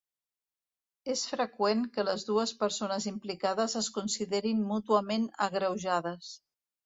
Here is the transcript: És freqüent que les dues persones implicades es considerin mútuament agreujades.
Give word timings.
És 1.15 1.25
freqüent 1.31 1.83
que 1.97 2.05
les 2.07 2.23
dues 2.29 2.53
persones 2.63 3.05
implicades 3.13 3.77
es 3.83 3.91
considerin 3.99 4.63
mútuament 4.73 5.29
agreujades. 5.49 6.33